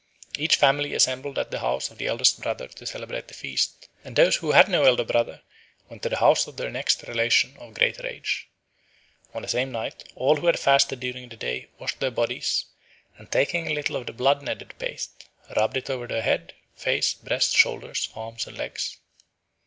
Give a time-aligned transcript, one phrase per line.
[0.35, 4.15] Each family assembled at the house of the eldest brother to celebrate the feast; and
[4.15, 5.43] those who had no elder brother
[5.91, 8.47] went to the house of their next relation of greater age.
[9.35, 12.65] On the same night all who had fasted during the day washed their bodies,
[13.19, 17.13] and taking a little of the blood kneaded paste, rubbed it over their head, face,
[17.13, 18.97] breast, shoulders, arms and legs.